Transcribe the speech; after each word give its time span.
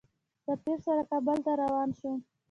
سفیر 0.45 0.77
سره 0.85 1.03
کابل 1.11 1.37
ته 1.45 1.51
روان 1.61 1.89
شوم. 1.99 2.19